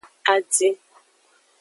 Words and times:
Adin. 0.33 0.75